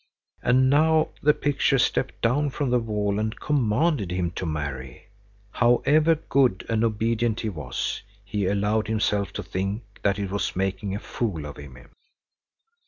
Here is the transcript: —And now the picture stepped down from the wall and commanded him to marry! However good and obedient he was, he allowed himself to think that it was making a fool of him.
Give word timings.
—And 0.41 0.67
now 0.67 1.09
the 1.21 1.31
picture 1.35 1.77
stepped 1.77 2.19
down 2.23 2.49
from 2.49 2.71
the 2.71 2.79
wall 2.79 3.19
and 3.19 3.39
commanded 3.39 4.09
him 4.09 4.31
to 4.31 4.47
marry! 4.47 5.09
However 5.51 6.15
good 6.15 6.65
and 6.67 6.83
obedient 6.83 7.41
he 7.41 7.49
was, 7.49 8.01
he 8.25 8.47
allowed 8.47 8.87
himself 8.87 9.31
to 9.33 9.43
think 9.43 9.83
that 10.01 10.17
it 10.17 10.31
was 10.31 10.55
making 10.55 10.95
a 10.95 10.99
fool 10.99 11.45
of 11.45 11.57
him. 11.57 11.77